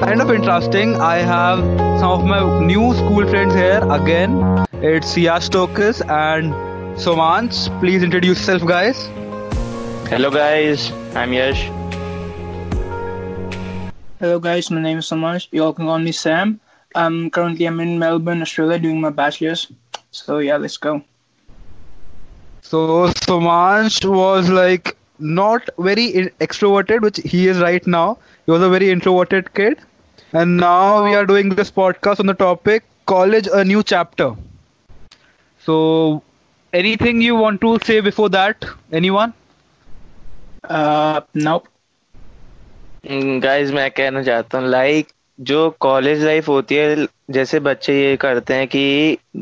[0.00, 0.94] kind of interesting.
[1.00, 1.58] I have
[2.00, 4.66] some of my new school friends here again.
[4.74, 6.52] It's Yash Tokus and
[6.96, 7.56] Somanch.
[7.80, 9.06] Please introduce yourself, guys.
[10.08, 10.92] Hello, guys.
[11.16, 11.64] I'm Yash.
[14.20, 14.70] Hello, guys.
[14.70, 15.48] My name is Somanch.
[15.50, 16.60] You all can call me Sam.
[16.94, 19.66] Um, currently, I'm in Melbourne, Australia, doing my bachelor's.
[20.12, 21.02] So yeah, let's go.
[22.62, 28.18] So Somanch was like not very in- extroverted, which he is right now.
[28.46, 29.78] He was a very introverted kid,
[30.32, 34.34] and now we are doing this podcast on the topic college, a new chapter.
[35.64, 36.22] So,
[36.72, 38.64] anything you want to say before that?
[38.92, 39.32] Anyone?
[40.64, 41.68] Uh, nope.
[43.42, 45.08] Guys मैं कहना चाहता हूँ like
[45.48, 48.82] जो college life होती है जैसे बच्चे ये करते हैं कि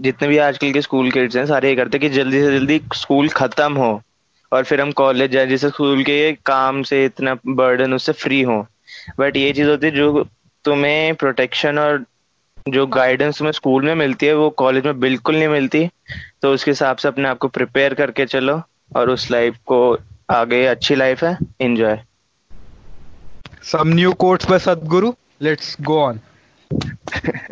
[0.07, 2.81] जितने भी आजकल के स्कूल किड्स हैं सारे ये करते हैं कि जल्दी से जल्दी
[2.95, 3.91] स्कूल खत्म हो
[4.53, 8.67] और फिर हम कॉलेज जाए जिससे स्कूल के काम से इतना बर्डन उससे फ्री हो
[9.19, 10.27] बट ये चीज़ होती है जो
[10.67, 12.05] तुम्हें प्रोटेक्शन और
[12.69, 15.89] जो गाइडेंस तुम्हें स्कूल में मिलती है वो कॉलेज में बिल्कुल नहीं मिलती।
[16.43, 18.61] तो उसके हिसाब से अपने आप को प्रिपेयर करके चलो
[18.97, 19.79] और उस लाइफ को
[20.31, 21.99] आगे अच्छी लाइफ है enjoy
[23.73, 26.21] some new quotes by Sadhguru let's go on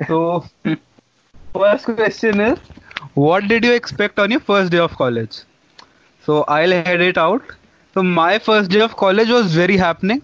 [0.09, 0.39] तो
[1.55, 2.55] first question is
[3.19, 5.45] what did you expect on your first day of college
[6.25, 7.53] so I will head it out
[7.97, 10.21] तो my first day of college was very happening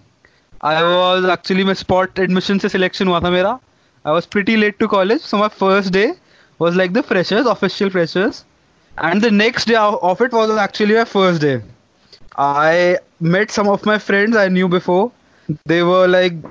[0.63, 3.51] I was actually मैं spot admission से selection हुआ था मेरा।
[4.05, 6.05] I was pretty late to college so my first day
[6.59, 8.43] was like the freshers official freshers
[8.91, 11.61] and the next day of it was actually my first day
[12.39, 12.95] I
[13.37, 15.09] met some of my friends I knew before
[15.67, 16.41] they were like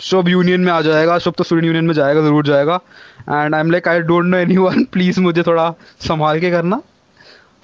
[0.00, 2.74] Shubh union में आ जाएगा शुभ तो student union में जाएगा, ज़रूर जाएगा.
[3.28, 5.70] And I am like I don't know anyone please मुझे थोड़ा
[6.08, 6.80] संभाल के करना.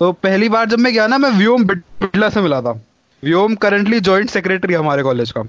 [0.00, 2.72] तो पहली बार जब मैं गया ना, मैं व्योम बिडला से मिला था।
[3.22, 5.42] व्योम करंटली जॉइंट सेक्रेटरी हमारे कॉलेज का।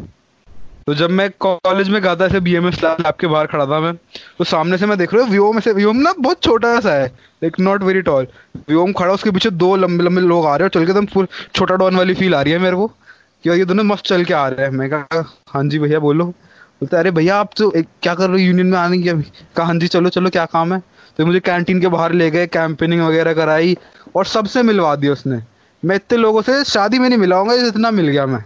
[0.87, 3.93] तो जब मैं कॉलेज में गया था बी एम एस के बाहर खड़ा था मैं
[4.37, 7.05] तो सामने से मैं देख रहा हूँ व्योम ऐसे व्योम ना बहुत छोटा सा है
[7.43, 8.27] like not very tall
[8.69, 11.27] Vyom खड़ा उसके पीछे दो लंबे लंबे लोग आ रहे हैं चल के एकदम फुल
[11.55, 14.33] छोटा डॉन वाली फील आ रही है मेरे को कि ये दोनों मस्त चल के
[14.33, 17.87] आ रहे हैं। मैं कहा हाँ जी भैया बोलो। बोलते अरे भैया आप तो एक,
[18.01, 18.37] क्या कर रहे हो?
[18.37, 19.23] यूनियन में आने की अभी?
[19.55, 20.81] कहा हाँ जी चलो चलो क्या काम है?
[21.17, 23.77] तो मुझे कैंटीन के बाहर ले गए कैंपेनिंग वगैरह कराई
[24.15, 25.37] और सबसे मिलवा दिया उसने।
[25.83, 28.43] मैं इतने लोगों से शादी में नहीं मिलाऊँगा जितना मिल गया मैं।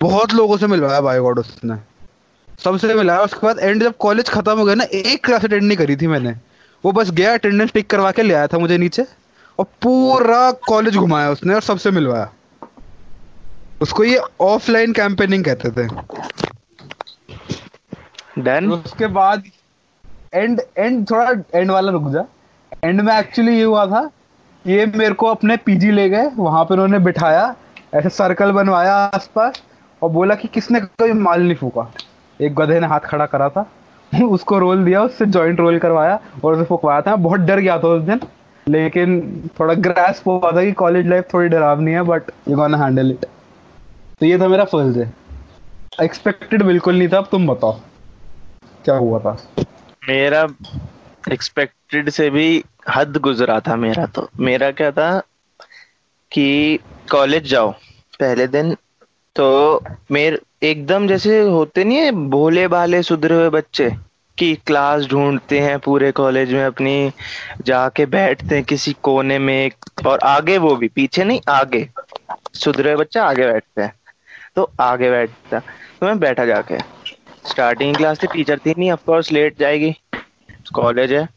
[0.00, 1.76] बहुत लोगों से मिलवाया बाय गॉड उसने।
[2.64, 5.76] सबसे मिलाया उसके बाद एंड जब कॉलेज खत्म हो गया ना एक क्लास अटेंड नहीं
[5.78, 6.34] करी थी मैंने।
[6.84, 9.04] वो बस गया अटेंडेंस टिक करवा के ले आया था मुझे नीचे
[9.58, 12.30] और पूरा कॉलेज घुमाया उसने और सबसे मिलवाया।
[13.82, 15.88] उसको ये ऑफलाइन कैंपेनिंग कहते थे।
[18.42, 19.44] डन उसके बाद
[20.34, 22.24] एंड एंड थोड़ा एंड वाला रुक जा।
[22.84, 24.10] एंड में एक्चुअली ये हुआ था
[24.66, 27.54] ये मेरे को अपने पीजी ले गए, वहाँ पे उन्होंने बिठाया,
[27.94, 29.62] ऐसे सर्कल बनवाया आसपास,
[30.02, 31.92] और बोला कि किसने कोई माल नहीं फूका।
[32.40, 33.70] एक गधे ने हाथ खड़ा करा था,
[34.24, 37.88] उसको रोल दिया, उससे जॉइंट रोल करवाया, और उसे फुकवाया था। बहुत डर गया था
[37.88, 38.20] उस दिन,
[38.68, 43.10] लेकिन थोड़ा ग्रास हुआ था कि कॉलेज लाइफ थोड़ी डरावनी है but you gonna handle
[43.10, 43.26] it
[44.20, 47.72] तो ये था मेरा फ़र्स्ट डे एक्सपेक्टेड बिल्कुल नहीं था, अब तुम बताओ,
[48.84, 49.64] क्या हुआ था?
[50.08, 50.46] मेरा
[51.32, 55.18] एक्सपेक्टेड से भी हद गुजरा था मेरा तो। मेरा क्या था
[56.32, 56.78] कि
[57.10, 57.70] कॉलेज जाओ,
[58.20, 58.74] पहले दिन
[59.36, 63.90] तो मेरे, एकदम जैसे होते नहीं है भोले भाले सुधरे हुए बच्चे,
[64.38, 67.12] कि क्लास ढूंढते हैं पूरे कॉलेज में अपनी,
[67.64, 69.70] जाके बैठते हैं किसी कोने में
[70.06, 71.88] और आगे वो भी, पीछे नहीं, आगे।
[72.54, 73.92] सुधरे बच्चे आगे बैठते हैं।
[74.56, 76.78] तो आगे बैठता तो मैं बैठा जाके।
[77.48, 79.94] स्टार्टिंग क्लास से टीचर थी नहीं ऑफकोर्स लेट जाएगी।
[80.74, 81.28] कॉलेज है।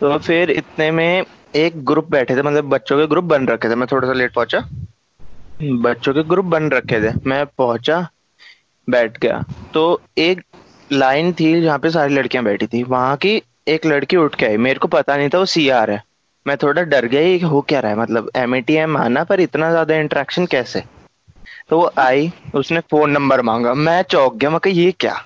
[0.00, 1.24] तो फिर इतने में
[1.56, 4.34] एक ग्रुप बैठे थे मतलब बच्चों के ग्रुप बन रखे थे। मैं थोड़ा सा लेट
[4.34, 4.58] पहुँचा।
[5.62, 8.08] बच्चों के ग्रुप बन रखे थे। मैं पहुँचा
[8.90, 9.44] बैठ गया।
[9.74, 10.42] तो एक
[10.92, 14.56] लाइन थी जहाँ पे सारी लड़कियाँ बैठी थी। वहाँ की एक लड़की उठ के आई।
[14.56, 16.02] मेरे को पता नहीं था वो सी आर है।
[16.46, 17.98] मैं थोड़ा डर गया ये हो क्या रहा है?
[17.98, 20.82] मतलब एम ए टी एम आना पर इतना ज़्यादा इंटरेक्शन कैसे?
[21.68, 25.24] तो वो आई उसने फ़ोन नंबर मांगा। मैं चौक गया मैं ये क्या?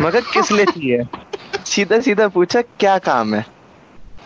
[0.00, 1.04] मगर किस लिए चाहिए?
[1.64, 3.53] सीधा सीधा पूछा क्या काम है?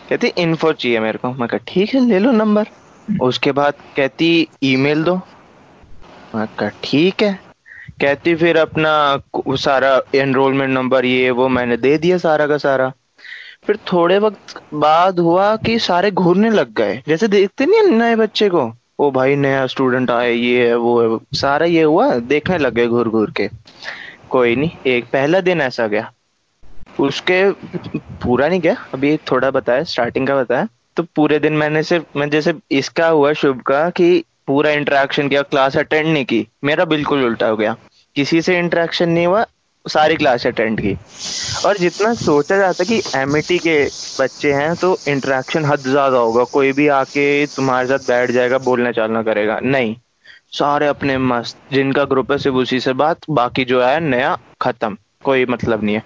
[0.09, 1.31] कहती इन्फो चाहिए मेरे को.
[1.31, 2.67] मैं कहा, ठीक है, ले लो नंबर
[3.21, 5.15] उसके बाद कहती ईमेल दो.
[6.35, 7.39] मैं कहा, ठीक है.
[8.01, 12.91] कहती फिर अपना सारा एनरोलमेंट नंबर ये, वो, मैंने दे दिया सारा का सारा।
[13.63, 18.49] फिर थोड़े वक्त बाद हुआ कि सारे घूरने लग गए। जैसे देखते नहीं नए बच्चे
[18.49, 22.73] को, ओ भाई, नया स्टूडेंट आए ये है, वो है। सारा ये हुआ, देखने लग
[22.73, 23.49] गए घूर घूर के।
[24.29, 26.11] कोई नहीं, एक पहला दिन ऐसा गया।
[26.99, 27.43] उसके
[28.23, 28.75] पूरा नहीं गया?
[28.93, 30.67] अभी थोड़ा बताया स्टार्टिंग का बताया।
[30.97, 35.41] तो पूरे दिन मैंने सिर्फ़, मैं जैसे इसका हुआ शुभ का कि पूरा इंटरेक्शन किया
[35.41, 37.75] क्लास अटेंड नहीं की। मेरा बिल्कुल उल्टा हो गया।
[38.15, 39.45] किसी से इंटरेक्शन नहीं हुआ,
[39.85, 40.97] सारी क्लास अटेंड की।
[41.65, 43.83] और जितना सोचा जाता कि एम के
[44.19, 48.91] बच्चे हैं तो इंटरेक्शन हद ज़्यादा होगा। कोई भी आके तुम्हारे साथ बैठ जाएगा, बोलना
[48.91, 49.95] चालना करेगा। नहीं।
[50.51, 54.97] सारे अपने मस्त। जिनका ग्रुप है, सिर्फ़ उसी से बात। बाकी जो है नया, खत्म।
[55.23, 56.03] कोई मतलब नहीं है।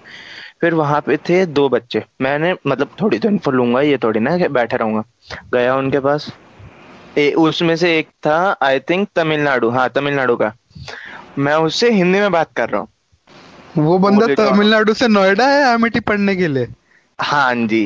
[0.64, 4.36] फिर वहाँ पे थे दो बच्चे। मैंने मतलब थोड़ी तो इन्फो लूँगा ये थोड़ी ना
[4.48, 5.04] बैठे रहूँगा।
[5.54, 6.32] गया उनके पास।
[7.18, 10.52] ए, उसमें से एक था आई थिंक तमिलनाडु। हाँ तमिलनाडु का।
[11.38, 12.88] मैं उससे हिंदी में बात कर रहा हूँ।
[13.78, 16.68] वो बंदा तमिलनाडु से नोएडा है एमिटी पढ़ने के लिए?
[17.20, 17.86] हाँ जी।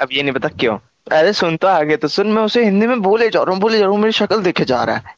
[0.00, 0.78] अब ये नहीं पता क्यों।
[1.12, 3.78] अरे सुन तो आगे तो सुन मैं उसे हिंदी में बोले जा रहा हूँ बोले
[3.78, 5.16] जा रहा हूँ मेरी शक्ल देखे जा रहा है।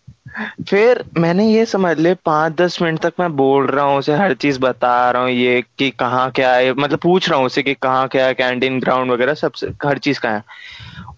[0.68, 4.34] फिर मैंने ये समझ ले पाँच दस मिनट तक मैं बोल रहा हूँ उसे हर
[4.34, 7.74] चीज़ बता रहा हूँ ये कि कहाँ क्या है मतलब पूछ रहा हूँ उसे कि
[7.74, 9.52] कहाँ क्या है कैंटीन ग्राउंड वगैरह सब
[9.86, 10.42] हर चीज़ कहाँ है।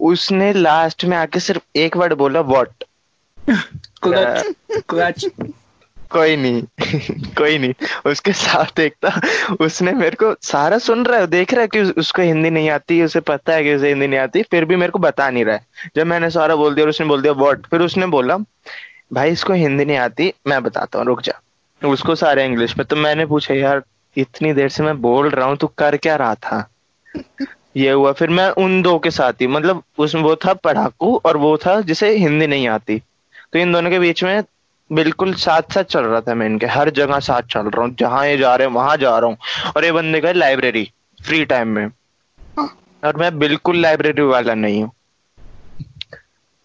[0.01, 2.85] उसने लास्ट में आके सिर्फ़ एक वर्ड बोला वॉट
[6.11, 6.63] कोई नहीं
[7.39, 7.75] कोई नहीं।
[8.07, 9.21] उसके साथ एक था
[9.61, 13.03] उसने मेरे को सारा सुन रहा है देख रहा है कि उसको हिंदी नहीं आती
[13.03, 15.57] उसे पता है कि उसे हिंदी नहीं आती फिर भी मेरे को बता नहीं रहा
[15.57, 15.67] है।
[15.97, 18.37] जब मैंने सारा बोल दिया और उसने बोल दिया वॉट फिर उसने बोला
[19.13, 21.41] भाई इसको हिंदी नहीं आती मैं बताता हूँ रुक जा।
[21.83, 23.83] उसको सारे इंग्लिश में तो मैंने पूछा यार
[24.17, 26.69] इतनी देर से मैं बोल रहा हूँ तू कर क्या रहा था?
[27.77, 31.37] ये हुआ फिर मैं उन दो के साथ ही मतलब उसमें वो था पढ़ाकू और
[31.37, 33.03] वो था जिसे हिंदी नहीं आती।
[33.53, 34.43] तो इन दोनों के बीच में
[34.93, 38.27] बिल्कुल साथ साथ चल रहा था मैं इनके हर जगह साथ चल रहा हूँ जहाँ
[38.27, 39.37] ये जा रहे हैं वहाँ जा रहा हूँ।
[39.77, 40.93] और ये बंदे का लाइब्रेरी
[41.25, 41.87] फ्री टाइम में।
[43.05, 44.93] और मैं बिल्कुल लाइब्रेरी वाला नहीं हूँ।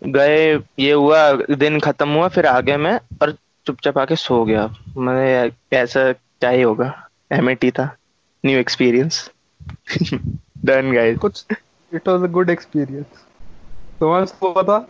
[0.05, 3.31] गए ये हुआ दिन खत्म हुआ फिर आगे मैं और
[3.67, 6.93] चुपचाप आके सो गया मैं ऐसा क्या ही होगा
[7.31, 7.95] एम था
[8.45, 9.29] न्यू एक्सपीरियंस
[10.65, 11.45] डन गाइस कुछ
[11.93, 13.25] it was a good experience
[13.99, 14.85] तो वो पता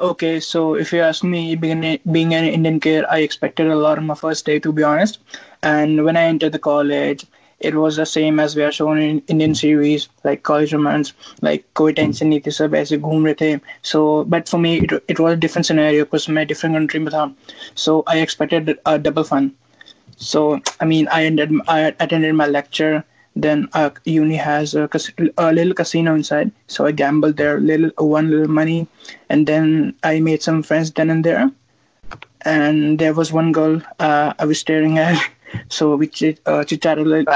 [0.00, 3.98] Okay, so if you ask me, being, being an Indian kid, I expected a lot
[3.98, 5.20] on my first day, to be honest.
[5.62, 7.24] And when I entered the college,
[7.61, 11.65] it was the same as we are shown in Indian series like college romance, like
[11.75, 13.59] कोई tension नहीं थी सब ऐसे घूम रहे थे.
[13.81, 17.11] So, but for me, it, it was a different scenario because मैं different country में
[17.13, 17.33] था.
[17.75, 19.51] So I expected a double fun.
[20.17, 23.03] So I mean, I ended, I attended my lecture
[23.41, 24.89] then uh, uni has a,
[25.37, 28.87] a, little casino inside, so I gambled there, little one little money,
[29.29, 31.51] and then I made some friends then and there.
[32.43, 35.21] And there was one girl uh, I was staring at,
[35.68, 37.32] so we chit uh, chatted a little.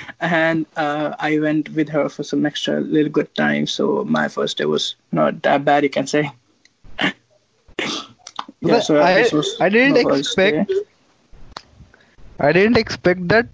[0.20, 3.66] and uh, I went with her for some extra little good time.
[3.66, 6.30] So my first day was not that bad, you can say.
[8.60, 9.28] yeah, so I,
[9.60, 10.72] I didn't expect.
[12.40, 13.48] I didn't expect that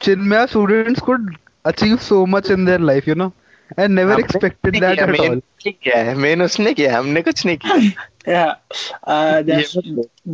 [0.00, 3.32] Chinmaya students could achieve so much in their life, you know.
[3.77, 5.41] I never expected that at all.
[5.65, 7.93] क्या है main उसने किया हमने कुछ नहीं किया
[8.27, 8.55] yeah
[9.03, 9.77] uh, that's,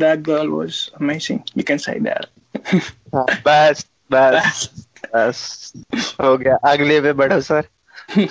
[0.04, 2.30] that girl was amazing you can say that
[3.48, 4.70] बस बस
[5.14, 5.74] बस
[6.22, 7.68] हो गया अगले पे बढ़ो sir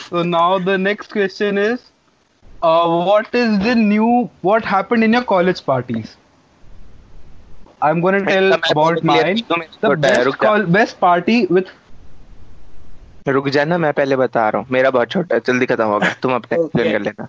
[0.06, 1.84] so now the next question is
[2.62, 4.10] uh, what is the new
[4.48, 6.16] what happened in your college parties
[7.86, 9.40] I'm going to tell about mine.
[9.80, 11.70] The best, call, best party with
[13.27, 16.33] रुक जाना मैं पहले बता रहा हूँ। मेरा बहुत छोटा है जल्दी खत्म होगा। तुम
[16.35, 17.27] अपने एक्सप्लेन कर लेना।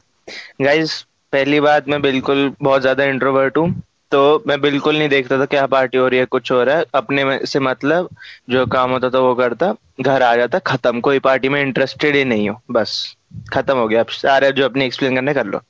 [0.62, 1.00] गाइस
[1.32, 5.66] पहली बात मैं बिल्कुल बहुत ज़्यादा इंट्रोवर्ट हूँ तो मैं बिल्कुल नहीं देखता था क्या
[5.66, 8.08] पार्टी हो रही है कुछ हो रहा है। अपने से मतलब
[8.50, 12.24] जो काम होता था वो करता घर आ जाता खत्म। कोई पार्टी में इंटरेस्टेड ही
[12.24, 13.16] नहीं हो बस।
[13.52, 15.60] खत्म हो गया। अब सारे जो अपनी एक्सप्लेन करने कर लो।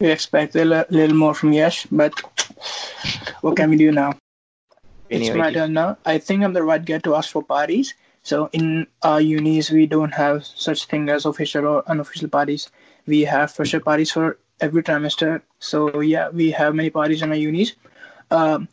[0.00, 2.12] We expect a little more from Yash, but
[3.42, 4.08] what can we do now?
[5.08, 5.98] It's my turn now.
[6.04, 7.94] I think I'm the right guy to ask for parties.
[8.22, 12.70] So in our unis, we don't have such thing as official or unofficial parties.
[13.06, 15.42] We have fresher parties for every trimester.
[15.58, 17.74] So yeah, we have many parties in our unis.
[18.30, 18.68] Um,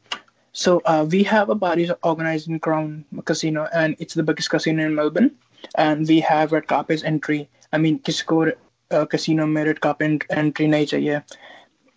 [0.53, 4.85] so uh, we have a parties organized in Crown Casino, and it's the biggest casino
[4.85, 5.31] in Melbourne.
[5.75, 7.49] And we have red carpet entry.
[7.71, 8.51] I mean, Kisco
[8.89, 10.97] uh, Casino merit carpet entry nature.
[10.97, 11.21] Yeah,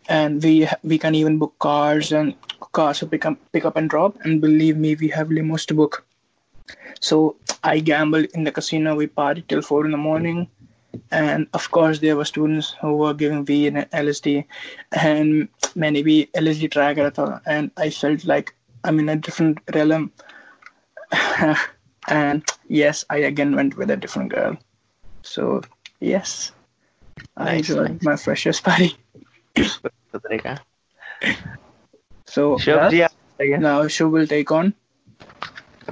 [0.09, 2.35] and we we can even book cars and
[2.73, 4.17] cars to pick up pick up and drop.
[4.25, 6.05] And believe me we have limos to book.
[7.01, 8.95] So i gambled in the casino.
[8.95, 10.49] We party till four in the morning.
[11.11, 14.45] And of course there were students who were giving V and lsd
[14.93, 16.99] and many V lsd tried
[17.47, 20.13] and i felt like i'm in a different realm.
[22.07, 24.57] And yes i again went with a different girl.
[25.23, 25.63] So
[26.01, 26.53] yes.
[27.37, 28.03] Nice, i enjoyed nice.
[28.03, 28.97] my freshest party
[32.27, 33.09] so Shub, yeah,
[33.57, 34.75] now Shub will take on.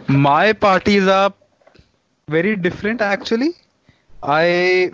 [0.08, 1.32] My parties are
[2.28, 3.50] very different actually.
[4.22, 4.90] I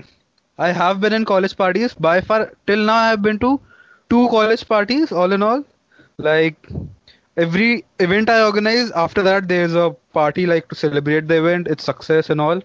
[0.59, 1.95] I have been in college parties.
[1.95, 3.61] By far till now I have been to
[4.11, 5.65] two college parties all in all.
[6.27, 6.69] like
[7.43, 7.67] every
[8.05, 9.85] event i organize after that there's a
[10.17, 12.63] party like to celebrate the event its success and all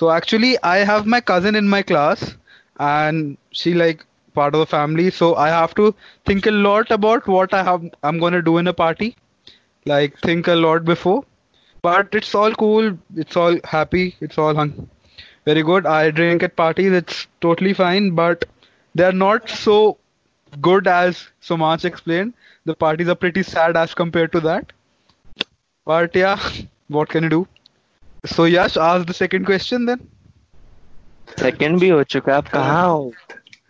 [0.00, 2.24] so actually i have my cousin in my class
[2.88, 5.93] and she like part of the family so i have to
[6.25, 9.15] think a lot about what i have i'm going to do in a party
[9.85, 11.23] like think a lot before
[11.81, 14.89] but it's all cool it's all happy it's all hung-
[15.45, 18.45] very good i drink at parties it's totally fine but
[18.95, 19.97] they're not so
[20.61, 22.33] good as Somansh explained
[22.65, 24.71] the parties are pretty sad as compared to that
[25.85, 26.39] but yeah
[26.87, 27.47] what can you do
[28.25, 30.07] so Yash ask the second question then
[31.39, 33.11] second भी हो चुका है आप कहाँ हो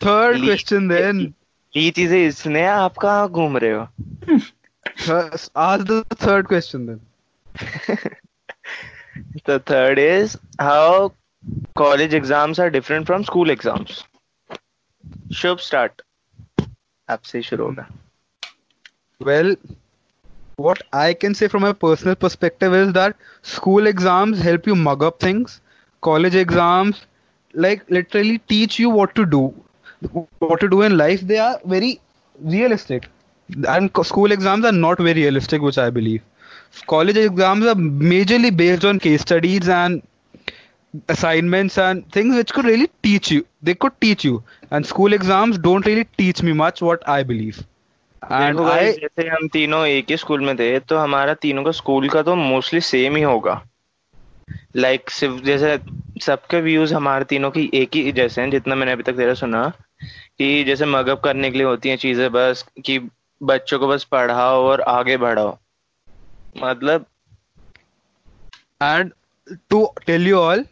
[0.01, 1.33] third Lee- question then
[1.75, 3.87] ये चीजें इसने आप कहाँ घूम रहे हो
[5.05, 6.99] Th- ask the third question then
[9.45, 11.13] The third is how
[11.75, 14.03] college exams are different from school exams.
[15.41, 16.01] Shubh start.
[17.09, 17.87] आपसे ही शुरू होगा.
[19.19, 19.55] Well,
[20.57, 25.03] what I can say from my personal perspective is that school exams help you mug
[25.03, 25.59] up things.
[26.01, 27.05] College exams,
[27.53, 29.41] like, literally teach you what to do.
[30.38, 31.20] What to do in life.
[31.20, 32.00] They are very
[32.40, 33.08] realistic.
[33.68, 36.22] And school exams are not very realistic, which I believe.
[36.86, 40.02] College exams are majorly based on case studies and
[41.08, 43.46] assignments and things which could really teach you.
[43.62, 44.42] They could teach you.
[44.70, 47.64] And school exams don't really teach me much, what I believe.
[48.30, 48.92] And I.
[48.92, 52.34] जैसे हम तीनों एक ही school में थे तो हमारा तीनों का स्कूल का तो
[52.34, 53.62] मोस्टली सेम ही होगा
[54.76, 55.78] लाइक like, सिर्फ़ जैसे
[56.22, 59.72] सबके व्यूज़ हमारे तीनों की एक ही जैसे हैं जितना मैंने अभी तक तेरा सुना
[60.42, 62.98] कि जैसे मगअप करने के लिए होती हैं चीज़ें बस कि
[63.40, 65.56] बच्चों को बस पढ़ाओ और आगे बढ़ाओ।
[66.62, 67.06] मतलब
[68.82, 69.12] and
[69.70, 70.64] to tell you all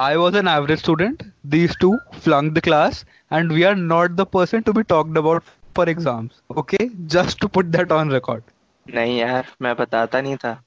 [0.00, 4.20] I was an average student these two flung the class and we are not the
[4.32, 5.42] person to be talked about
[5.76, 6.78] for exams okay
[7.14, 8.42] just to put that on record
[8.86, 10.62] नहीं यार मैं बताता नहीं था।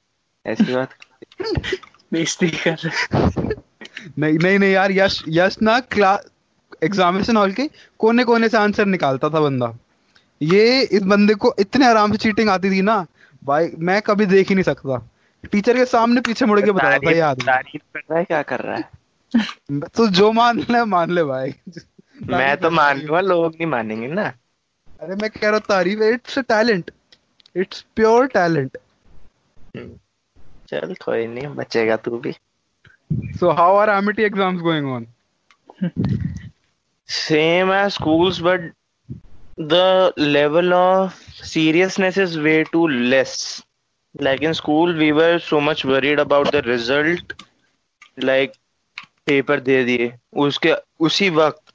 [0.45, 0.89] ऐसी बात।
[4.19, 6.25] नहीं नहीं नहीं यार यश यश ना क्लास
[6.81, 7.69] एग्जामिनेशन हॉल के
[7.99, 9.73] कोने कोने से आंसर निकालता था बंदा।
[10.41, 13.05] ये इस बंदे को इतने आराम से चीटिंग आती थी ना
[13.43, 14.97] भाई मैं कभी देख ही नहीं सकता।
[15.51, 18.41] टीचर के सामने पीछे मुड़ के बताया था ये आदमी तारीफ़ कर रहा है क्या
[18.41, 18.89] कर रहा है?
[19.95, 21.53] तो जो मान ले मान ले भाई।
[22.29, 24.25] मैं तो मान लूँगा लोग नहीं मानेंगे ना।
[25.01, 26.91] अरे मैं कह रहा हूँ तारीफ़ it's talent
[27.55, 28.77] it's pure talent
[30.69, 32.31] चल कोई नहीं बचेगा तू भी।
[33.39, 35.07] So how are Amity exams going on
[37.09, 38.61] same as schools but
[39.57, 41.13] the level of
[41.43, 43.61] seriousness is way too less
[44.15, 47.33] like in school we were so much worried about the result
[48.21, 48.53] like
[49.27, 50.11] paper दे दिए
[50.45, 51.73] उसके उसी वक्त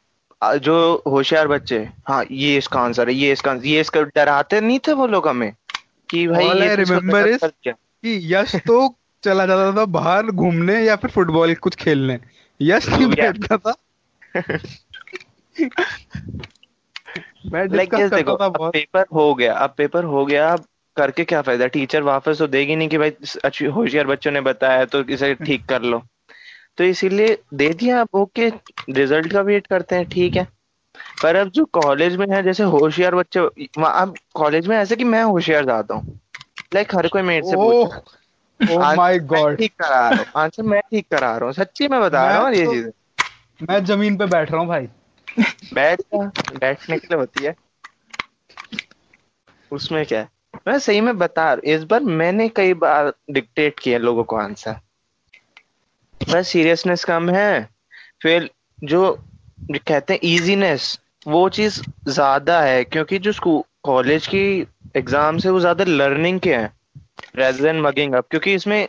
[0.63, 0.75] जो
[1.07, 5.07] होशियार बच्चे हाँ ये इसका आंसर है ये इसका ये इसका डराते नहीं थे वो
[5.07, 5.53] लोग हमें
[6.11, 6.77] कि भाई All ये
[7.17, 8.77] तो कर दिया। कि यश तो
[9.25, 12.19] चला जाता था बाहर घूमने या फिर फुटबॉल कुछ खेलने
[12.61, 13.75] यश नहीं बैठता था
[17.53, 20.65] मैं लाइक डिस्कस देखो अब पेपर हो गया अब पेपर हो गया अब
[20.97, 21.67] करके क्या फ़ायदा?
[21.67, 23.11] टीचर वापस तो देगी नहीं कि भाई
[23.45, 26.03] अच्छी होशियार बच्चों ने बताया तो इसे ठीक कर लो।
[26.79, 28.49] तो इसीलिए दे दिया अब ओके
[28.91, 30.47] रिज़ल्ट का वेट करते हैं ठीक है।
[31.23, 33.41] पर अब जो कॉलेज में है जैसे होशियार बच्चे
[33.87, 36.21] अब कॉलेज में ऐसे कि मैं होशियार जाता हूँ।
[36.75, 37.57] लाइक हर कोई मेरे से
[38.97, 42.01] माय मैं गॉड ठीक करा रहा हूँ आंसर मैं ठीक करा रहा हूँ सच्ची मैं
[42.01, 42.91] बता रहा हूँ ये तो- चीज़ें।
[43.69, 44.89] मैं ज़मीन पे बैठ रहा हूँ भाई।
[45.41, 46.25] बैठ जा,
[46.59, 47.55] बैठने के लिए होती है।
[49.73, 50.29] उसमें क्या है?
[50.69, 54.77] मैं सही में बता रहा इस बार मैंने कई बार डिक्टेट किया लोगों को आंसर
[56.33, 57.69] बस सीरियसनेस कम है
[58.23, 58.51] फिर
[58.85, 59.13] जो
[59.73, 64.45] कहते हैं इजीनेस वो चीज़ ज़्यादा है क्योंकि जो स्कूल कॉलेज की
[64.97, 66.73] एग्ज़ाम है वो ज़्यादा लर्निंग के हैं
[67.37, 68.89] रेदर देन मगिंग अप क्योंकि इसमें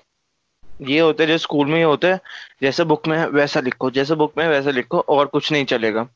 [0.82, 2.20] ये होते है जो स्कूल में होता है
[2.62, 5.66] जैसे बुक में है वैसा लिखो जैसे बुक में है वैसा लिखो और कुछ नहीं
[5.66, 6.08] चलेगा।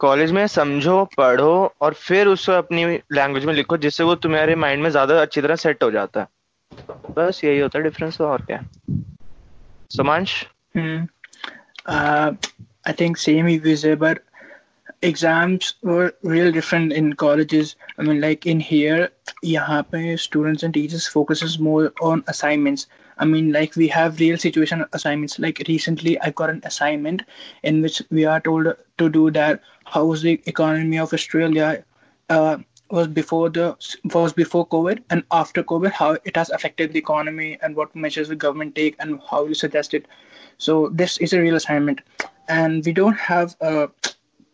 [0.00, 4.82] कॉलेज में समझो, पढ़ो और फिर उसको अपनी लैंग्वेज में लिखो, जिससे वो तुम्हारे माइंड
[4.82, 6.26] में ज़्यादा अच्छी तरह सेट हो जाता है।
[7.10, 8.60] बस यही होता है डिफरेंस तो और क्या
[9.90, 10.44] समांश?
[11.88, 14.20] आई थिंक सेम ही व्यूज़ है but
[15.04, 19.08] exams were real different in colleges I mean like in here
[19.44, 22.88] यहाँ पे students and teachers focuses more on assignments
[23.20, 25.38] I mean, like we have real situation assignments.
[25.38, 27.22] Like recently, I got an assignment
[27.62, 29.62] in which we are told to do that.
[29.84, 31.84] How was the economy of Australia?
[32.28, 32.58] Uh,
[32.90, 33.76] was before the
[34.14, 38.28] was before COVID and after COVID, how it has affected the economy and what measures
[38.28, 40.06] the government take and how you suggest it.
[40.58, 42.00] So this is a real assignment,
[42.48, 43.86] and we don't have uh,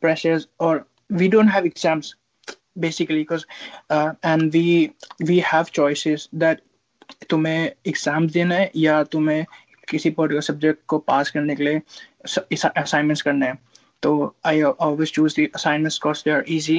[0.01, 2.15] pressures or we don't have exams
[2.79, 3.47] basically because
[3.91, 6.61] uh, and we we have choices that
[7.31, 9.45] तुम्हें exam देना है या तुम्हें
[9.89, 11.81] किसी particular subject को पास करने के लिए
[12.27, 13.59] असाइनमेंट्स करने हैं।
[14.03, 16.79] तो I always choose the assignments because they are easy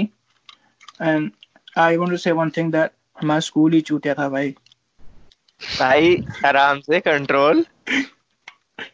[1.01, 1.31] and
[1.77, 4.55] I want to say one thing that हमारा स्कूल ही चूतिया था भाई।
[5.61, 7.65] भाई आराम से control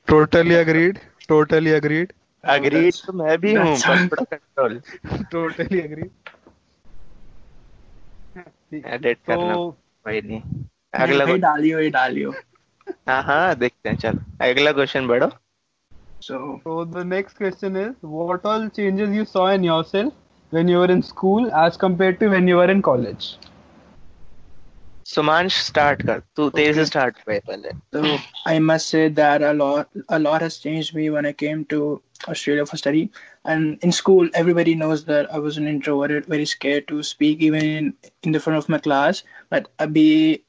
[0.09, 4.79] totally agreed totally agreed agreed तो मैं भी हूँ थोड़ा कंट्रोल
[5.31, 6.11] टोटली अग्रीड
[8.85, 9.69] एडिट करना तो
[10.05, 10.62] भाई नहीं नहीं।
[11.04, 12.32] अगला भाई डालियो ये डालियो
[13.08, 15.30] हाँ हाँ देखते हैं चल अगला क्वेश्चन बढ़ो
[16.20, 20.12] so So the next question is, what all changes you saw in yourself
[20.50, 23.36] when you were in school as compared to when you were in college?
[25.06, 28.02] Sumansh start कर तू तेरे से स्टार्ट हुए पहले So
[28.52, 31.78] I must say that a lot a lot has changed me when I came to
[32.34, 33.02] Australia for study.
[33.54, 37.64] And in school, everybody knows that I was an introverted, very scared to speak even
[37.70, 39.22] in, in the front of my class.
[39.50, 40.42] But abhi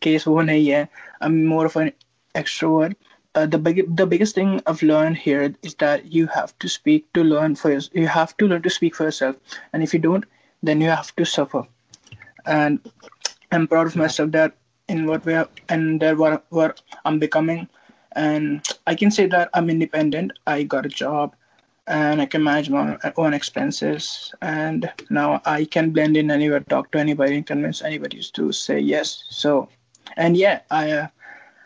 [0.00, 0.88] case hai.
[1.20, 1.92] I'm more of an
[2.34, 2.96] extrovert.
[3.34, 7.12] Uh, the big, the biggest thing I've learned here is that you have to speak
[7.12, 7.94] to learn for yourself.
[7.94, 9.36] You have to learn to speak for yourself,
[9.72, 10.24] and if you don't,
[10.62, 11.66] then you have to suffer.
[12.44, 12.80] And
[13.52, 14.54] I'm proud of myself that
[14.88, 17.68] in what way and that what what I'm becoming,
[18.12, 20.32] and I can say that I'm independent.
[20.46, 21.36] I got a job,
[21.89, 26.91] and I can manage my own expenses, and now I can blend in anywhere, talk
[26.91, 29.23] to anybody, and convince anybody to say yes.
[29.29, 29.69] So,
[30.17, 31.07] and yeah, I uh,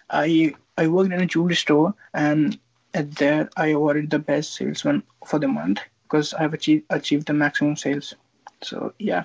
[0.10, 2.60] I I worked in a jewelry store, and
[2.94, 7.34] at there I awarded the best salesman for the month because I've achieved achieved the
[7.34, 8.14] maximum sales.
[8.62, 9.24] So yeah,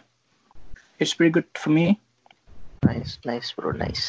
[0.99, 2.01] it's pretty good for me.
[2.87, 4.01] Nice nice bro nice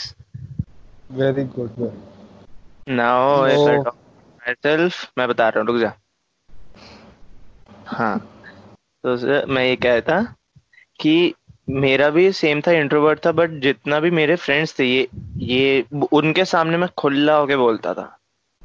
[1.18, 1.76] Very good.
[1.80, 2.96] Very.
[2.96, 3.84] Now if I No.
[3.84, 3.96] Talk
[4.48, 5.94] myself मैं बता रहा हूँ रुक जा
[7.91, 8.19] हाँ।
[9.05, 10.35] तो sir, मैं ये कह रहा था
[11.01, 11.35] कि
[11.71, 16.45] मेरा भी सेम था इंट्रोवर्ट था बट जितना भी मेरे फ्रेंड्स थे, ये ये, उनके
[16.45, 18.19] सामने मैं खुला होके बोलता था।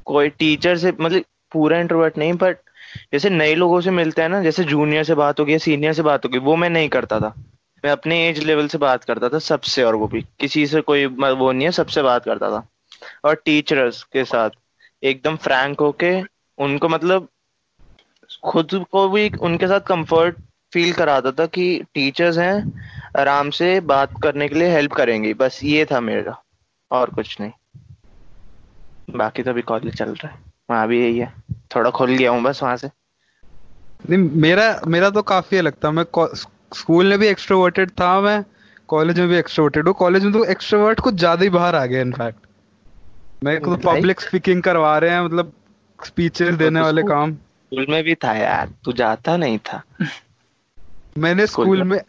[0.06, 2.58] कोई टीचर से मतलब पूरा इंट्रोवर्ट नहीं बट
[3.13, 6.26] जैसे नए लोगों से मिलते हैं ना, जैसे जूनियर से बात होगी सीनियर से बात
[6.26, 7.34] होगी, वो मैं नहीं करता था।
[7.86, 11.06] मैं अपने एज लेवल से बात करता था, सबसे और वो भी। किसी से कोई
[11.06, 12.67] वो नहीं है, सबसे बात करता था।
[13.26, 14.49] और टीचर्स के साथ,
[15.04, 16.21] एकदम फ्रैंक होके,
[16.58, 17.28] उनको मतलब
[18.45, 20.36] खुद को भी उनके साथ कंफर्ट
[20.73, 22.81] फील कराता था कि टीचर्स हैं
[23.17, 26.36] आराम से बात करने के लिए हेल्प करेंगे। बस ये था मेरा
[26.91, 27.51] और कुछ नहीं।
[29.08, 31.34] बाकी तो अभी कॉलेज चल रहा है। वहाँ भी यही है।
[31.75, 32.89] थोड़ा खुल गया हूँ बस वहाँ से।
[34.01, 36.05] नहीं मेरा मेरा तो काफ़ी अलग था। मैं
[36.75, 38.43] स्कूल में भी एक्सट्रोवर्टेड था मैं
[38.89, 42.01] कॉलेज में भी एक्सट्रोवर्टेड हूँ। कॉलेज में तो एक्सट्रोवर्ट कुछ ज़्यादा ही बाहर आ गया
[42.01, 42.39] इनफैक्ट
[43.41, 45.51] मेरे को तो पब्लिक स्पीकिंग करवा रहे हैं मतलब
[45.99, 47.38] स्पीचेस देने वाले काम।
[47.75, 49.81] स्कूल में भी था यार तू जाता नहीं था।
[51.17, 51.99] मैंने स्कूल में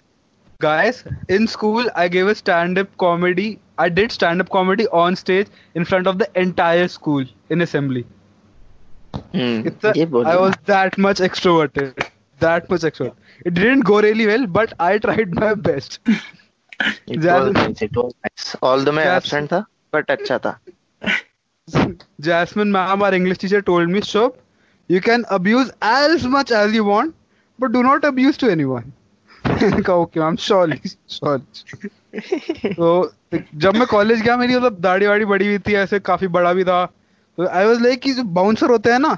[0.62, 5.14] guys in school I gave a stand up comedy I did stand up comedy on
[5.14, 8.04] stage in front of the entire school in assembly
[9.36, 12.02] I was that much extroverted
[12.40, 16.00] that much extrovert it didn't go really well but I tried my best
[19.46, 20.58] था but अच्छा था।
[22.20, 24.34] Jasmine ma'am और English teacher told me Shobh
[24.88, 27.14] you can abuse as much as you want
[27.58, 28.92] but do not abuse to anyone.
[29.90, 31.88] Okay ma'am sorry sorry
[32.74, 33.12] तो
[33.54, 36.64] जब मैं college गया मेरी मतलब दाढ़ी वाड़ी बड़ी हुई थी ऐसे काफ़ी बड़ा भी
[36.64, 36.84] था।
[37.38, 39.16] तो आई वाज लाइक कि जो बाउंसर होते हैं ना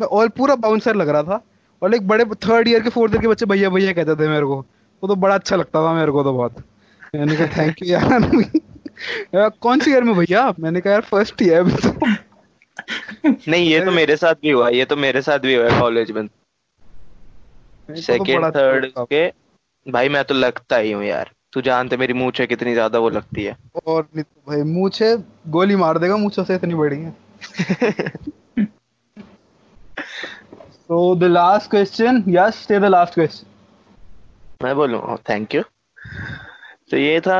[0.00, 1.40] मैं और पूरा बाउंसर लग रहा था।
[1.82, 4.46] और लाइक बड़े थर्ड ईयर के फोर्थ ईयर के बच्चे भैया भैया कहते थे मेरे
[4.46, 4.56] को।
[5.02, 6.56] वो तो बड़ा अच्छा लगता था मेरे को तो बहुत।
[7.14, 9.50] मैंने कहा थैंक यू यार.
[9.60, 10.54] कौन सी ईयर में भैया?
[10.60, 11.90] मैंने कहा यार फ़र्स्ट ईयर तो.
[13.26, 16.26] नहीं ये तो मेरे साथ भी हुआ ये तो मेरे साथ भी हुआ कॉलेज में।
[16.26, 19.26] तो सेकेंड अच्छा थर्ड के
[19.86, 23.44] भाई मैं तो लगता ही हूँ यार। तू जानते मेरी मूछें कितनी ज़्यादा वो लगती
[23.44, 25.16] है। और नहीं तो भाई मूछे
[25.50, 27.14] गोली मार देगा मूछों से इतनी बड़ी है।
[30.90, 33.48] So the last question yes stay the last question.
[34.62, 35.16] मैं बोलूँ?
[35.28, 35.62] थैंक यू
[36.90, 37.34] तो ये था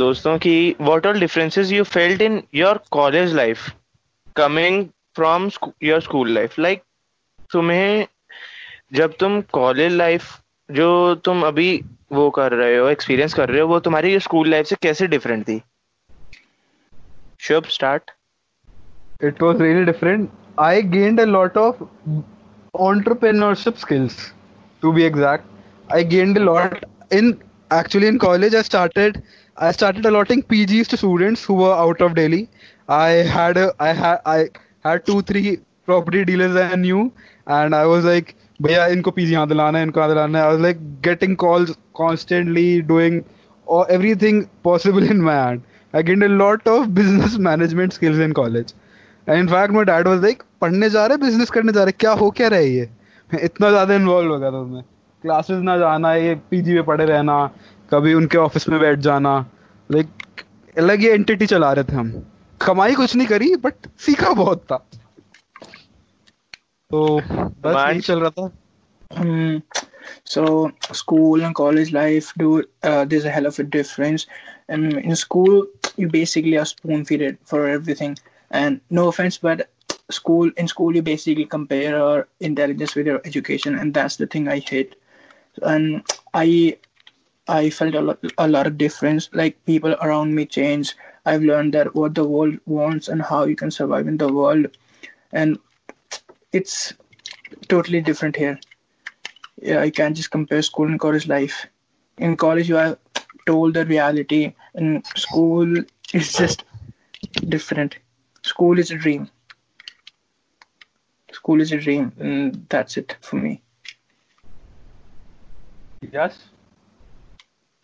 [0.00, 3.68] दोस्तों की what all differences you felt in your college life
[4.36, 4.84] coming
[5.16, 5.50] from
[5.82, 6.82] your school life like
[7.50, 8.06] तुम्हें
[8.94, 10.36] जब तुम कॉलेज लाइफ
[10.68, 11.70] जो तुम अभी
[12.12, 15.44] वो कर रहे हो एक्सपीरियंस कर रहे हो, वो तुम्हारी स्कूल लाइफ से कैसे डिफरेंट
[15.48, 15.60] थी?
[17.40, 18.10] Shubh start
[19.20, 20.28] it was really different
[20.60, 21.82] I gained a lot of
[22.74, 24.32] entrepreneurship skills
[24.82, 27.34] to be exact I gained a lot in
[27.70, 29.20] actually in college I started
[29.56, 32.46] I started allotting PGs to students who were out of Delhi
[32.90, 34.48] I had a I had I
[34.84, 37.12] had two three property dealers I knew,
[37.48, 40.50] and I was like भैया इनको PG यहाँ दिलाना है इनको यहाँ दिलाना है I
[40.50, 43.20] was like getting calls constantly doing
[44.64, 45.62] possible in my hand
[45.94, 48.72] I gained a lot of business management skills in college
[49.26, 52.12] and in fact my dad was like पढ़ने जा रहे बिज़नेस करने जा रहे क्या
[52.22, 52.88] हो क्या रहा है ये
[53.44, 54.82] इतना ज़्यादा इन्वॉल्व हो गया था उसमें
[55.24, 57.38] क्लासेस ना जाना ये पीजी में पढ़े रहना
[57.92, 59.38] कभी उनके ऑफ़िस में बैठ जाना
[59.90, 60.44] लाइक
[60.78, 62.12] अलग ही एंटिटी चला रहे थे हम
[62.61, 64.77] कमाई कुछ नहीं करी बट सीखा बहुत था
[66.91, 67.19] तो
[67.65, 68.51] बस यही चल रहा था
[69.11, 69.63] um,
[70.23, 74.25] so school and college life do uh, there's a hell of a difference
[74.67, 75.65] and in school
[75.97, 78.17] you basically are spoon fed for everything
[78.51, 79.69] and no offense but
[80.09, 84.47] school in school you basically compare your intelligence with your education and that's the thing
[84.47, 84.95] i hate
[85.63, 86.77] and i
[87.47, 90.95] i felt a lot, a lot of difference like people around me change
[91.26, 94.66] i've learned that what the world wants and how you can survive in the world
[95.32, 95.58] and
[96.52, 96.94] it's
[97.68, 98.58] totally different here
[99.62, 101.66] yeah, I can't just compare school and college life.
[102.18, 102.98] In college, you are
[103.46, 104.54] told the reality.
[104.74, 105.76] and school,
[106.14, 106.64] is just
[107.48, 107.98] different.
[108.42, 109.28] School is a dream.
[111.32, 113.62] School is a dream, and that's it for me.
[116.12, 116.49] Yes.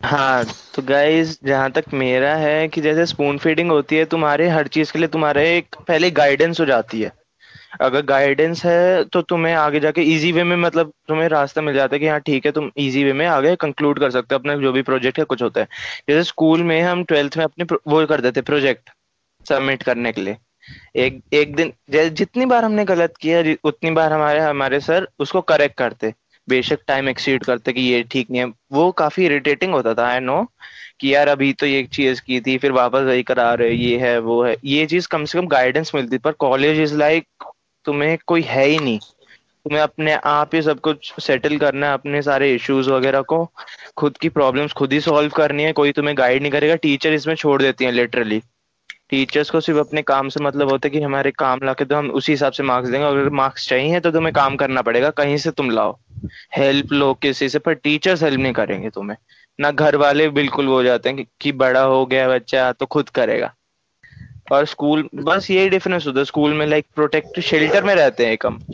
[0.07, 0.43] हाँ
[0.75, 4.91] तो guys जहाँ तक मेरा है कि जैसे spoon feeding होती है, तुम्हारे हर चीज़
[4.93, 7.11] के लिए तुम्हारे एक पहले गाइडेंस हो जाती है।
[7.81, 11.95] अगर गाइडेंस है तो तुम्हें आगे जाके इजी वे में मतलब तुम्हें रास्ता मिल जाता
[11.95, 14.55] है कि हाँ ठीक है, तुम इजी वे में आगे कंक्लूड कर सकते हो अपना
[14.57, 15.67] जो भी प्रोजेक्ट है कुछ होता है।
[16.09, 18.89] जैसे स्कूल में हम ट्वेल्थ में अपने वो कर देते प्रोजेक्ट
[19.45, 20.37] सबमिट करने के लिए।
[20.97, 21.73] एक एक दिन
[22.09, 26.13] जितनी बार हमने गलत किया उतनी बार हमारे हमारे सर उसको करेक्ट करते।
[26.49, 30.19] बेशक टाइम एक्सीड करते कि ये ठीक नहीं है। वो काफ़ी इरिटेटिंग होता था आई
[30.19, 30.43] नो
[30.99, 34.17] कि यार अभी तो ये चीज़ की थी, फिर वापस वही करा रहे, ये है,
[34.19, 37.27] वो है। ये चीज़ कम से कम गाइडेंस मिलती, पर कॉलेज इज़ लाइक
[37.85, 42.21] तुम्हें कोई है ही नहीं। तुम्हें अपने आप ही सब कुछ सेटल करना है, अपने
[42.21, 43.43] सारे इश्यूज़ वगैरह को,
[43.97, 47.35] खुद की प्रॉब्लम्स खुद ही सॉल्व करनी है, कोई तुम्हें गाइड नहीं करेगा टीचर इसमें
[47.35, 48.41] छोड़ देती है लिटरली
[49.09, 52.09] टीचर्स को सिर्फ़ अपने काम से मतलब होता है कि हमारे काम लाके तो हम
[52.09, 55.51] उसी हिसाब से मार्क्स देंगे अगर मार्क्स चाहिए तो तुम्हें काम करना पड़ेगा कहीं से
[55.51, 55.99] तुम लाओ।
[56.55, 59.17] हेल्प लो किसी से पर टीचर्स हेल्प नहीं करेंगे तुम्हें।
[59.61, 63.09] ना घर वाले बिल्कुल वो जाते हैं कि, कि बड़ा हो गया बच्चा तो खुद
[63.09, 63.53] करेगा।
[64.51, 68.33] और स्कूल बस यही डिफरेंस होता है। स्कूल में लाइक प्रोटेक्ट शेल्टर में रहते हैं
[68.33, 68.65] एक हम।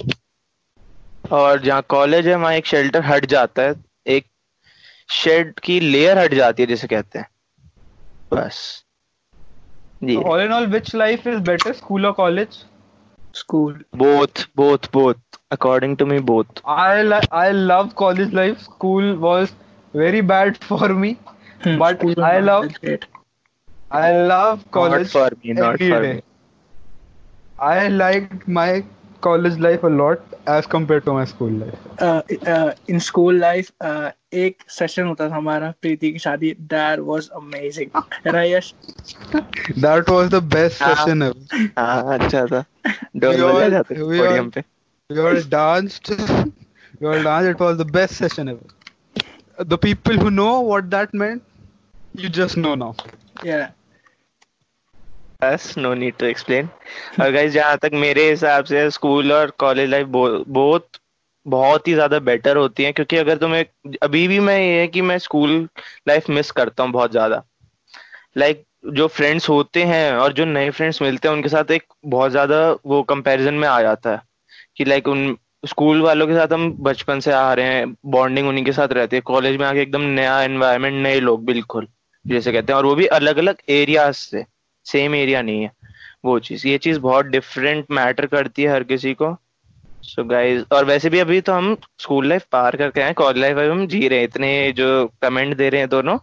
[1.31, 3.75] और जहाँ कॉलेज है वहाँ एक शेल्टर हट जाता है।
[4.07, 4.25] एक
[5.09, 7.27] शेड की लेयर हट जाती है जिसे कहते हैं।
[8.33, 8.83] बस।
[10.07, 10.15] Yeah.
[10.15, 12.57] So all in all, which life is better, school or college?
[13.33, 13.75] School.
[13.93, 15.17] Both, both, both.
[15.51, 16.47] According to me, both.
[16.65, 18.59] I I love college life.
[18.61, 19.53] School was
[19.93, 21.17] very bad for me,
[21.63, 22.69] hmm, but I love
[23.91, 25.13] I love college.
[25.13, 25.53] Not for me.
[25.53, 26.13] Not for day.
[26.15, 26.21] me.
[27.59, 28.85] I liked my
[29.27, 30.19] college life a lot
[30.57, 31.87] as compared to my school life.
[31.99, 37.03] Uh, uh, in school life, uh, एक session होता था हमारा प्रीति की शादी that
[37.11, 37.91] was amazing
[38.35, 38.73] right Yash
[39.77, 41.45] that was the best session ever
[41.77, 42.63] हाँ अच्छा था
[43.23, 44.63] डोल बजा जाते पोडियम पे
[45.09, 46.09] we all danced
[46.99, 48.67] we all danced it was the best session ever
[49.73, 51.43] the people who know what that meant
[52.13, 52.95] you just know now
[53.43, 53.71] yeah
[55.43, 56.69] बस no need to explain
[57.21, 60.85] और guys जहाँ तक मेरे हिसाब से स्कूल और college life बहुत
[61.45, 63.65] बहुत ही ज़्यादा बेटर होती है क्योंकि अगर तुम्हें
[64.03, 65.67] अभी भी मैं ये है कि मैं स्कूल
[66.07, 67.43] लाइफ मिस करता हूँ बहुत ज़्यादा।
[68.37, 71.83] लाइक like, जो फ्रेंड्स होते हैं और जो नए फ्रेंड्स मिलते हैं उनके साथ एक
[72.05, 74.21] बहुत ज़्यादा वो कंपैरिजन में आ जाता है।
[74.77, 78.65] कि लाइक उन स्कूल वालों के साथ हम बचपन से आ रहे हैं बॉन्डिंग उन्हीं
[78.65, 81.87] के साथ रहती है। कॉलेज में आके एकदम नया एनवायरनमेंट नए लोग बिल्कुल।
[82.25, 84.45] जैसे कहते हैं और वो भी अलग अलग एरियाज़ से।
[84.85, 85.71] सेम एरिया नहीं है।
[86.25, 89.35] वो चीज़ ये चीज़ बहुत डिफरेंट मैटर करती है हर किसी को।
[90.03, 93.41] सो so गाइस और वैसे भी अभी तो हम स्कूल लाइफ पार करके आए कॉलेज
[93.41, 94.87] लाइफ हम जी रहे हैं। इतने जो
[95.21, 96.17] कमेंट दे रहे हैं दोनों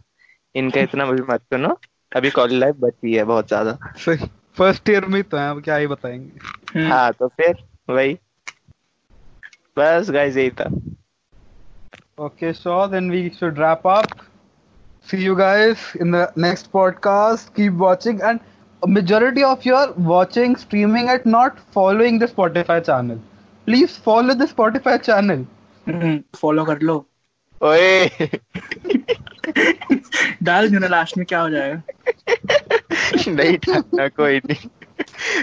[0.54, 1.76] इनका इतना भी मत सुनो।
[2.12, 3.78] अभी कॉलेज लाइफ बची है बहुत ज़्यादा।
[4.58, 8.18] फ़र्स्ट ईयर में तो है क्या ही बताएँगे। हम्म। हाँ तो फिर वही।
[9.78, 10.70] बस गाइस यही था।
[12.18, 14.19] Okay, so then we should wrap up.
[15.09, 17.53] See you guys in the next podcast.
[17.55, 18.39] Keep watching and
[18.83, 23.19] a majority of you are watching streaming at not following the Spotify channel.
[23.65, 25.45] Please follow the Spotify channel.
[26.35, 26.93] Follow कर लो
[27.61, 28.07] ओए
[30.43, 31.81] डाल देना last में क्या हो जाएगा
[33.27, 34.69] नहीं डालना कोई नहीं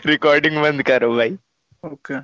[0.06, 1.38] रिकॉर्डिंग बंद करो भाई
[1.84, 2.20] ओके okay.